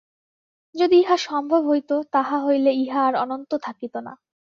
[0.75, 4.13] যদি ইহা সম্ভব হইত, তাহা হইলে ইহা আর অনন্ত থাকিত না।